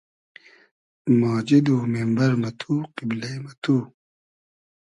[1.19, 3.75] ماجید و مېمبئر مہ تو, قیبلې مہ تو